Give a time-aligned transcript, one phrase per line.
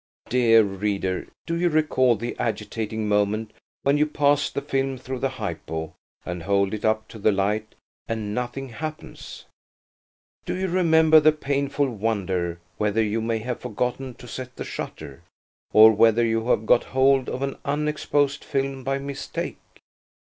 [0.29, 3.53] Dear reader, do you recall the agitating moment
[3.83, 8.69] when you pass the film through the hypo–and hold it up to the light–and nothing
[8.69, 9.45] happens?
[10.43, 15.21] Do you remember the painful wonder whether you may have forgotten to set the shutter?
[15.71, 19.59] Or whether you have got hold of an unexposed film by mistake?